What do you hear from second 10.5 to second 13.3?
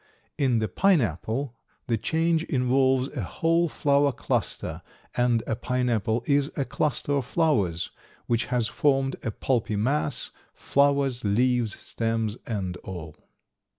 flowers, leaves, stems, and all.